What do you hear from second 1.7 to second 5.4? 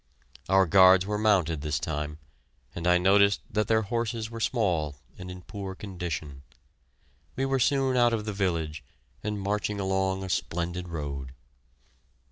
time, and I noticed that their horses were small and